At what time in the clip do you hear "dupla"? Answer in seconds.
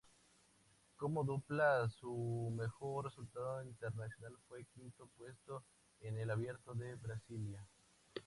1.23-1.87